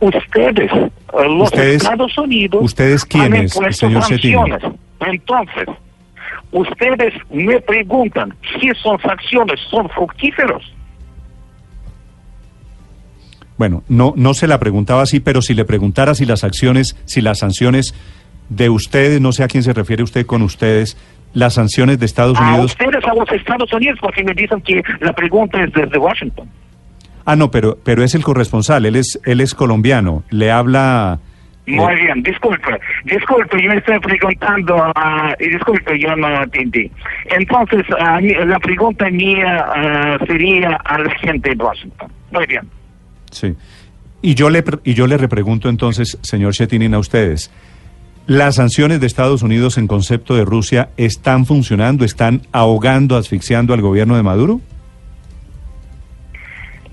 Ustedes, 0.00 0.70
los 1.12 1.42
Ustedes- 1.44 1.82
Estados 1.82 2.16
Unidos, 2.18 2.62
¿ustedes 2.62 3.02
han 3.02 3.08
quiénes, 3.08 3.54
impuesto 3.56 3.86
señor 3.86 4.02
sanciones. 4.04 4.62
Entonces, 5.00 5.66
ustedes 6.52 7.14
me 7.30 7.60
preguntan 7.60 8.34
si 8.60 8.68
son 8.82 9.00
sanciones 9.00 9.60
son 9.70 9.88
fructíferos. 9.90 10.62
Bueno, 13.58 13.82
no, 13.88 14.12
no 14.16 14.34
se 14.34 14.46
la 14.46 14.58
preguntaba 14.58 15.02
así, 15.02 15.18
pero 15.20 15.40
si 15.40 15.54
le 15.54 15.64
preguntara 15.64 16.14
si 16.14 16.26
las 16.26 16.44
acciones, 16.44 16.94
si 17.06 17.22
las 17.22 17.38
sanciones 17.38 17.94
de 18.50 18.68
ustedes, 18.68 19.20
no 19.20 19.32
sé 19.32 19.44
a 19.44 19.48
quién 19.48 19.62
se 19.62 19.72
refiere 19.72 20.02
usted 20.02 20.26
con 20.26 20.42
ustedes, 20.42 20.96
las 21.32 21.54
sanciones 21.54 21.98
de 21.98 22.06
Estados 22.06 22.38
A 22.38 22.42
Unidos. 22.48 22.72
ustedes, 22.72 23.04
a 23.04 23.14
los 23.14 23.30
Estados 23.32 23.72
Unidos, 23.72 23.98
porque 24.00 24.22
me 24.24 24.34
dicen 24.34 24.60
que 24.60 24.82
la 25.00 25.12
pregunta 25.12 25.62
es 25.62 25.72
desde 25.72 25.98
Washington. 25.98 26.48
Ah, 27.26 27.36
no, 27.36 27.50
pero, 27.50 27.76
pero 27.84 28.02
es 28.04 28.14
el 28.14 28.22
corresponsal, 28.22 28.86
él 28.86 28.96
es, 28.96 29.20
él 29.24 29.40
es 29.40 29.54
colombiano, 29.54 30.22
le 30.30 30.50
habla. 30.50 31.18
Muy 31.66 31.92
eh, 31.94 31.96
bien, 32.04 32.22
disculpe, 32.22 32.78
disculpe, 33.04 33.60
yo 33.60 33.68
me 33.68 33.78
estoy 33.78 33.98
preguntando, 33.98 34.92
y 35.40 35.48
disculpe, 35.48 35.98
yo 35.98 36.14
no 36.14 36.42
entendí. 36.44 36.88
Entonces, 37.36 37.84
ah, 38.00 38.20
mi- 38.20 38.32
la 38.32 38.60
pregunta 38.60 39.10
mía 39.10 39.66
ah, 39.74 40.16
sería 40.26 40.76
a 40.84 40.98
la 40.98 41.10
gente 41.16 41.52
de 41.54 41.56
Washington. 41.62 42.08
Muy 42.30 42.46
bien. 42.46 42.62
Sí. 43.32 43.54
Y 44.22 44.34
yo 44.34 44.48
le 44.48 44.62
y 44.84 44.94
yo 44.94 45.06
le 45.08 45.18
repregunto 45.18 45.68
entonces, 45.68 46.16
señor 46.22 46.52
Chetinin, 46.54 46.94
a 46.94 47.00
ustedes. 47.00 47.50
¿Las 48.28 48.56
sanciones 48.56 49.00
de 49.00 49.06
Estados 49.06 49.42
Unidos 49.42 49.78
en 49.78 49.86
concepto 49.88 50.34
de 50.36 50.44
Rusia 50.44 50.88
están 50.96 51.46
funcionando, 51.46 52.04
están 52.04 52.42
ahogando, 52.52 53.16
asfixiando 53.16 53.74
al 53.74 53.80
gobierno 53.82 54.16
de 54.16 54.22
Maduro? 54.22 54.60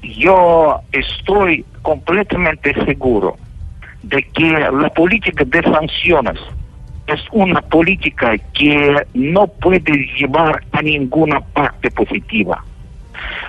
Yo 0.04 0.82
estoy 0.92 1.66
completamente 1.82 2.74
seguro 2.86 3.38
de 4.04 4.22
que 4.22 4.50
la 4.52 4.90
política 4.90 5.46
de 5.46 5.64
sanciones 5.64 6.40
es 7.08 7.22
una 7.32 7.62
política 7.62 8.38
que 8.54 8.98
no 9.14 9.48
puede 9.48 10.08
llevar 10.18 10.62
a 10.74 10.82
ninguna 10.82 11.40
parte 11.40 11.90
positiva. 11.92 12.64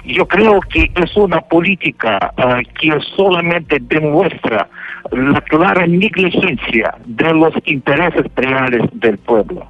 Yo 0.04 0.26
creo 0.28 0.60
que 0.60 0.90
es 0.94 1.16
una 1.16 1.40
política 1.40 2.32
ah, 2.36 2.60
que 2.80 2.98
solamente 3.16 3.78
demuestra 3.80 4.68
la 5.10 5.40
clara 5.40 5.86
negligencia 5.86 6.94
de 7.04 7.32
los 7.34 7.52
intereses 7.64 8.26
reales 8.36 8.82
del 8.92 9.18
pueblo. 9.18 9.66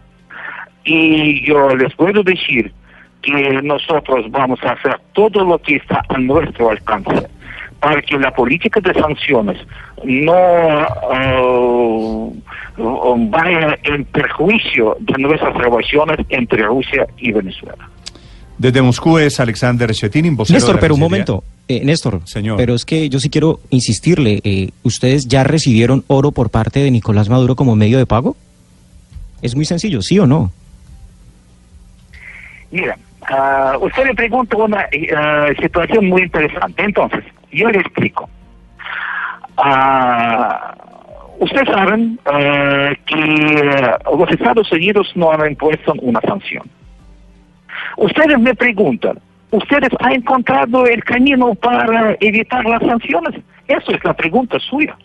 Y 0.84 1.46
yo 1.46 1.74
les 1.76 1.94
puedo 1.94 2.22
decir 2.22 2.72
que 3.24 3.62
nosotros 3.62 4.30
vamos 4.30 4.60
a 4.62 4.72
hacer 4.72 5.00
todo 5.12 5.44
lo 5.44 5.58
que 5.58 5.76
está 5.76 6.02
a 6.08 6.18
nuestro 6.18 6.70
alcance 6.70 7.26
para 7.80 8.00
que 8.02 8.18
la 8.18 8.30
política 8.34 8.80
de 8.80 8.94
sanciones 8.94 9.58
no 10.04 10.32
ah, 10.34 10.90
vaya 13.28 13.78
en 13.82 14.04
perjuicio 14.06 14.96
de 15.00 15.22
nuestras 15.22 15.54
relaciones 15.54 16.18
entre 16.28 16.62
Rusia 16.62 17.06
y 17.18 17.32
Venezuela. 17.32 17.88
Desde 18.56 18.82
Moscú 18.82 19.18
es 19.18 19.40
Alexander 19.40 19.88
vocero 19.88 20.10
de 20.12 20.30
Néstor, 20.52 20.76
la 20.76 20.80
pero 20.80 20.94
un 20.94 21.00
momento. 21.00 21.42
Eh, 21.66 21.84
Néstor, 21.84 22.20
Señor. 22.24 22.56
pero 22.56 22.74
es 22.74 22.84
que 22.84 23.08
yo 23.08 23.18
sí 23.18 23.28
quiero 23.30 23.60
insistirle. 23.70 24.40
eh, 24.44 24.70
¿Ustedes 24.82 25.26
ya 25.26 25.44
recibieron 25.44 26.04
oro 26.06 26.30
por 26.30 26.50
parte 26.50 26.80
de 26.80 26.90
Nicolás 26.90 27.28
Maduro 27.28 27.56
como 27.56 27.74
medio 27.74 27.98
de 27.98 28.06
pago? 28.06 28.36
Es 29.42 29.56
muy 29.56 29.64
sencillo, 29.64 30.00
¿sí 30.02 30.18
o 30.18 30.26
no? 30.26 30.52
Mira, 32.70 32.96
ah, 33.30 33.76
usted 33.80 34.04
me 34.04 34.14
pregunta 34.14 34.56
una 34.56 34.86
eh, 34.92 35.54
situación 35.60 36.06
muy 36.06 36.22
interesante. 36.22 36.82
Entonces, 36.82 37.24
yo 37.52 37.68
le 37.70 37.78
explico. 37.80 38.28
Ah, 39.56 40.74
ustedes 41.38 41.68
saben 41.68 42.18
ah, 42.26 42.92
que 43.06 43.96
los 44.16 44.30
Estados 44.30 44.70
Unidos 44.72 45.12
no 45.14 45.32
han 45.32 45.50
impuesto 45.50 45.92
una 46.00 46.20
sanción. 46.22 46.68
Ustedes 47.96 48.38
me 48.38 48.54
preguntan, 48.54 49.18
¿ustedes 49.50 49.90
han 50.00 50.12
encontrado 50.14 50.86
el 50.86 51.02
camino 51.04 51.54
para 51.54 52.16
evitar 52.20 52.64
las 52.64 52.80
sanciones? 52.82 53.40
Eso 53.68 53.92
es 53.92 54.04
la 54.04 54.14
pregunta 54.14 54.58
suya. 54.58 54.96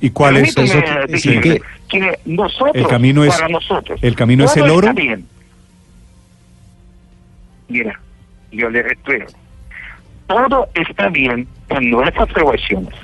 ¿Y 0.00 0.10
cuál 0.10 0.36
es? 0.38 0.56
Eso? 0.56 0.78
Sí, 1.16 1.40
que, 1.88 2.18
nosotros, 2.24 2.74
El 2.74 2.86
camino 2.86 3.24
es- 3.24 3.34
para 3.36 3.48
nosotros, 3.48 3.98
el 4.02 4.14
camino 4.14 4.44
es 4.44 4.56
el 4.56 4.70
oro. 4.70 4.88
está 4.88 4.92
bien. 4.92 5.26
Mira, 7.68 8.00
yo 8.50 8.70
le 8.70 8.82
recuerdo, 8.82 9.32
todo 10.26 10.68
está 10.74 11.08
bien 11.08 11.46
en 11.68 11.90
nuestras 11.90 12.30
relaciones. 12.32 12.94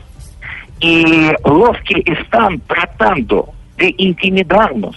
Y 0.80 1.28
los 1.44 1.76
que 1.88 2.02
están 2.06 2.60
tratando 2.60 3.52
de 3.76 3.94
intimidarnos 3.98 4.96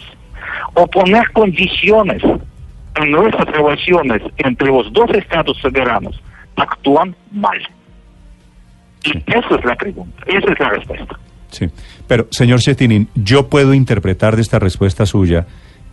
o 0.74 0.88
poner 0.88 1.30
condiciones 1.32 2.22
en 2.96 3.12
nuestras 3.12 3.46
relaciones 3.48 4.22
entre 4.38 4.68
los 4.68 4.92
dos 4.92 5.10
estados 5.12 5.58
soberanos 5.58 6.20
actúan 6.56 7.16
mal. 7.32 7.58
Y 9.04 9.18
esa 9.28 9.56
es 9.56 9.66
la 9.66 9.76
pregunta, 9.76 10.24
esa 10.26 10.52
es 10.52 10.60
la 10.60 10.70
respuesta. 10.70 11.20
Sí. 11.50 11.68
Pero, 12.08 12.28
señor 12.32 12.60
Chetinin, 12.60 13.08
yo 13.16 13.48
puedo 13.48 13.74
interpretar 13.74 14.36
de 14.36 14.42
esta 14.42 14.60
respuesta 14.60 15.06
suya 15.06 15.46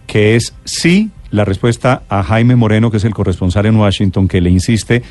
que 0.06 0.36
es 0.36 0.54
sí 0.64 1.10
la 1.34 1.44
respuesta 1.44 2.02
a 2.08 2.22
Jaime 2.22 2.54
Moreno, 2.54 2.92
que 2.92 2.98
es 2.98 3.04
el 3.04 3.12
corresponsal 3.12 3.66
en 3.66 3.76
Washington, 3.76 4.28
que 4.28 4.40
le 4.40 4.50
insiste, 4.50 5.02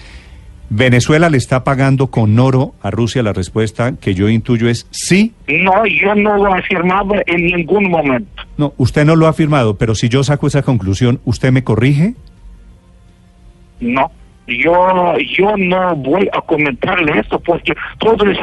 Venezuela 0.70 1.30
le 1.30 1.38
está 1.38 1.66
pagando 1.66 2.08
con 2.08 2.40
oro 2.40 2.74
a 2.82 2.92
Rusia. 2.92 3.22
La 3.22 3.34
respuesta 3.34 3.96
que 4.00 4.14
yo 4.14 4.30
intuyo 4.30 4.70
es 4.70 4.88
sí. 4.90 5.34
No, 5.48 5.86
yo 5.86 6.16
no 6.16 6.38
lo 6.38 6.56
he 6.56 6.60
afirmado 6.60 7.16
en 7.26 7.46
ningún 7.46 7.92
momento. 7.92 8.42
No, 8.58 8.74
usted 8.78 9.04
no 9.04 9.18
lo 9.18 9.28
ha 9.28 9.32
afirmado, 9.32 9.78
pero 9.78 9.96
si 9.96 10.08
yo 10.08 10.24
saco 10.24 10.48
esa 10.48 10.62
conclusión, 10.62 11.20
¿usted 11.26 11.52
me 11.52 11.66
corrige? 11.66 12.14
No. 13.82 14.10
Yo, 14.48 15.18
yo 15.38 15.56
no 15.58 15.96
voy 15.96 16.30
a 16.34 16.42
comentarle 16.42 17.20
esto 17.20 17.40
porque 17.40 17.74
todo 18.00 18.26
eso 18.30 18.42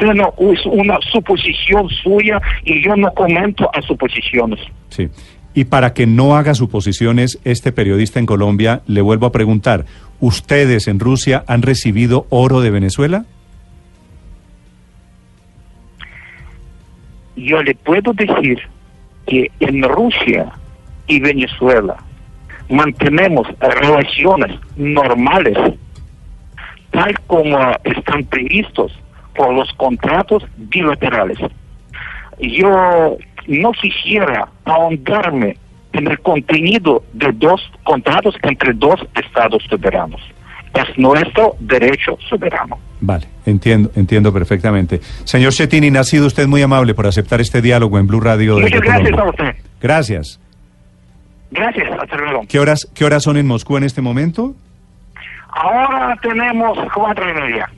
es 0.53 0.67
una 0.67 0.99
suposición 1.13 1.89
suya 2.03 2.41
y 2.65 2.83
yo 2.83 2.95
no 2.97 3.13
comento 3.13 3.71
a 3.75 3.83
suposiciones. 3.83 4.61
Sí. 4.91 5.09
Y 5.53 5.65
para 5.65 5.93
que 5.95 6.07
no 6.07 6.37
haga 6.37 6.55
suposiciones, 6.55 7.39
este 7.45 7.73
periodista 7.73 8.21
en 8.21 8.27
Colombia, 8.27 8.83
le 8.87 9.01
vuelvo 9.01 9.27
a 9.27 9.33
preguntar, 9.33 9.85
¿ustedes 10.21 10.87
en 10.87 11.01
Rusia 11.01 11.45
han 11.47 11.63
recibido 11.63 12.27
oro 12.31 12.61
de 12.61 12.71
Venezuela? 12.71 13.25
Yo 17.37 17.63
le 17.63 17.75
puedo 17.75 18.13
decir 18.13 18.61
que 19.27 19.51
en 19.61 19.83
Rusia 19.83 20.53
y 21.07 21.21
Venezuela 21.21 21.97
mantenemos 22.69 23.47
relaciones 23.59 24.57
normales, 24.77 25.57
tal 26.91 27.19
como 27.27 27.59
están 27.85 28.25
previstos 28.25 28.93
por 29.35 29.53
los 29.53 29.73
contratos 29.73 30.47
bilaterales. 30.57 31.39
Yo 32.39 33.17
no 33.47 33.73
quisiera 33.73 34.49
ahondarme 34.65 35.57
en 35.93 36.07
el 36.07 36.19
contenido 36.21 37.03
de 37.13 37.33
dos 37.33 37.61
contratos 37.85 38.35
entre 38.43 38.73
dos 38.75 39.01
estados 39.15 39.63
soberanos. 39.69 40.21
Es 40.75 40.97
nuestro 40.97 41.57
derecho 41.59 42.17
soberano. 42.29 42.79
Vale, 43.01 43.27
entiendo, 43.45 43.91
entiendo 43.97 44.33
perfectamente. 44.33 45.01
Señor 45.25 45.53
Chetinin, 45.53 45.97
ha 45.97 46.05
sido 46.05 46.27
usted 46.27 46.47
muy 46.47 46.63
amable 46.63 46.95
por 46.95 47.07
aceptar 47.07 47.41
este 47.41 47.61
diálogo 47.61 47.99
en 47.99 48.07
Blue 48.07 48.21
Radio. 48.21 48.59
Muchas 48.61 48.81
gracias 48.81 49.11
Colombia. 49.11 49.25
a 49.25 49.31
usted. 49.31 49.65
Gracias. 49.81 50.41
Gracias, 51.51 51.89
hasta 52.01 52.17
luego. 52.17 52.43
¿Qué 52.49 52.61
horas, 52.61 52.89
¿Qué 52.95 53.05
horas 53.05 53.25
son 53.25 53.37
en 53.37 53.47
Moscú 53.47 53.77
en 53.77 53.83
este 53.85 54.01
momento? 54.01 54.55
Ahora 55.49 56.17
tenemos 56.23 56.79
cuatro 56.95 57.29
y 57.29 57.35
media. 57.35 57.69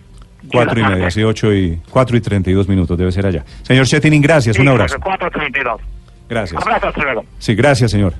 Cuatro 0.50 0.81
y 0.81 0.83
media, 0.83 1.11
sí, 1.11 1.22
ocho 1.22 1.52
y 1.52 1.81
cuatro 1.90 2.16
y 2.16 2.20
treinta 2.20 2.50
y 2.50 2.52
dos 2.55 2.68
minutos 2.68 2.96
debe 2.98 3.12
ser 3.12 3.26
allá. 3.26 3.44
Señor 3.62 3.87
Chetinin, 3.87 4.20
gracias, 4.22 4.59
un 4.59 4.68
abrazo. 4.68 4.96
Cuatro 5.02 5.31
treinta 5.31 5.61
y 5.61 5.62
dos. 5.62 5.81
Gracias. 6.28 6.62
Abrazo, 6.62 6.88
hasta 6.88 7.02
luego. 7.02 7.24
Sí, 7.38 7.55
gracias, 7.55 7.90
señor. 7.90 8.14